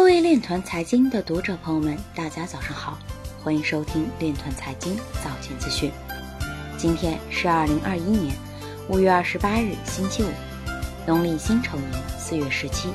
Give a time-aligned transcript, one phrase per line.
[0.00, 2.98] 各位链团财经的读者朋友们，大家早上好，
[3.44, 5.92] 欢迎收听链团财经早间资讯。
[6.78, 8.34] 今天是二零二一年
[8.88, 10.28] 五月二十八日，星期五，
[11.06, 12.88] 农历辛丑年四月十七。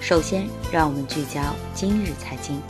[0.00, 1.40] 首先，让我们聚焦
[1.72, 2.60] 今日财经。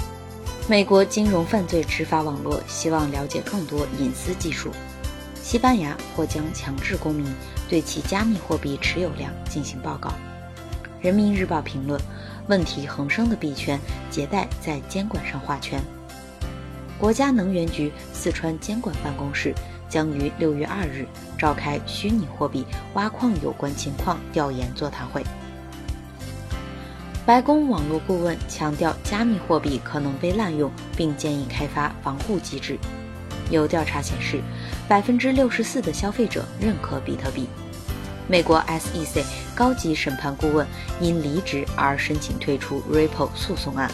[0.68, 4.70] 美国金融犯罪执法网络希望了解更多隐私技术。
[5.42, 7.26] 西班牙或将强制公民
[7.66, 10.12] 对其加密货币持有量进行报告。
[11.00, 11.98] 人民日报评论：
[12.48, 13.78] 问题横生的币圈，
[14.10, 15.80] 迭代在监管上画圈。
[16.98, 19.54] 国家能源局四川监管办公室
[19.88, 21.06] 将于六月二日
[21.38, 22.64] 召开虚拟货币
[22.94, 25.22] 挖矿有关情况调研座谈会。
[27.26, 32.78] 白宫网络顾问强调，加密货币可能被滥用，并建议开发防护机制。
[33.50, 34.40] 有调查显示，
[34.88, 37.46] 百分之六十四的消费者认可比特币。
[38.28, 39.24] 美国 SEC
[39.54, 40.66] 高级审判顾问
[41.00, 43.90] 因离职而申请退出 Ripple 诉讼案。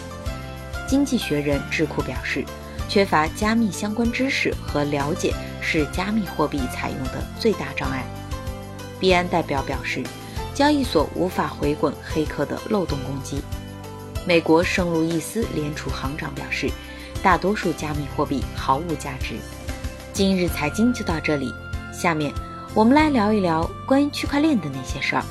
[0.87, 2.45] 经济学人智库表示，
[2.89, 8.05] 缺乏加密相关知识和了解是加密货币采用的最大障碍。
[9.01, 10.03] 币安代表表示，
[10.53, 13.41] 交易所无法回滚黑客的漏洞攻击。
[14.27, 16.71] 美国圣路易斯联储行长表示。
[17.23, 19.37] 大多数加密货币毫无价值。
[20.13, 21.51] 今日财经就到这里，
[21.91, 22.31] 下面
[22.75, 25.23] 我们来聊一聊关于区块链的那些事儿。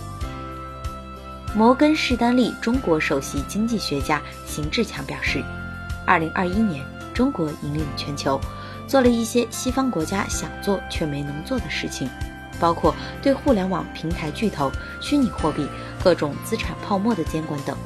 [1.53, 5.43] 摩根士丹利中国首席经济学家邢志强表示，
[6.05, 8.39] 二零二一年中国引领全球，
[8.87, 12.09] 做了一些西方国家想做却没能做的事情，
[12.61, 14.71] 包括对互联网平台巨头、
[15.01, 15.67] 虚拟货币、
[16.01, 17.77] 各种资产泡沫的监管等。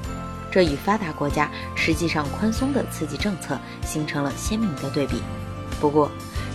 [0.51, 5.23] 这与发达国家实际上宽松的刺激政策形成了鲜明的对比。
[5.81, 6.11] 不过，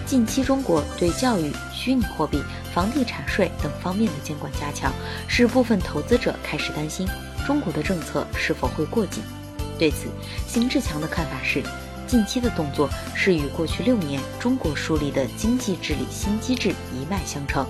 [0.07, 2.43] 近期中国对教育、虚拟货币、
[2.75, 4.93] 房地产税等方面的监管加强，
[5.29, 7.07] 使部分投资者开始担心
[7.47, 9.23] 中国的政策是否会过紧。
[9.79, 10.09] 对此，
[10.47, 11.63] 邢志强的看法是，
[12.07, 17.67] 近期的动作是与过去六年中国树立的经济治理新机制一脉相承，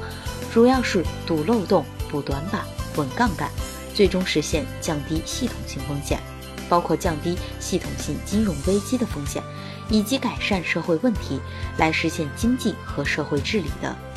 [0.52, 2.62] 主要是堵漏洞、补短板、
[2.96, 3.50] 稳杠杆。
[3.94, 6.18] 最终实现降低系统性风险，
[6.66, 9.42] 包括降低系统性金融危机的风险，
[9.90, 11.38] 以及改善社会问题，
[11.76, 13.94] 来实现经济和社会治理的